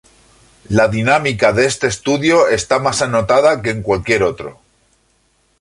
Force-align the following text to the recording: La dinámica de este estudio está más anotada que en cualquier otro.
La 0.69 0.87
dinámica 0.87 1.53
de 1.53 1.67
este 1.67 1.85
estudio 1.85 2.47
está 2.47 2.79
más 2.79 3.03
anotada 3.03 3.61
que 3.61 3.69
en 3.69 3.83
cualquier 3.83 4.23
otro. 4.23 4.59